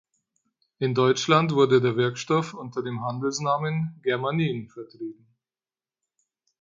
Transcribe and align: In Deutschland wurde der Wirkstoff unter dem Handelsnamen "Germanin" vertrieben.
In 0.79 0.95
Deutschland 0.95 1.51
wurde 1.53 1.79
der 1.79 1.95
Wirkstoff 1.95 2.55
unter 2.55 2.81
dem 2.81 3.05
Handelsnamen 3.05 3.99
"Germanin" 4.01 4.67
vertrieben. 4.67 5.27